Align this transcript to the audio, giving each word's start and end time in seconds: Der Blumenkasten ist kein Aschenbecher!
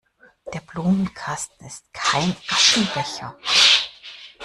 Der 0.51 0.61
Blumenkasten 0.61 1.67
ist 1.67 1.93
kein 1.93 2.35
Aschenbecher! 2.49 3.37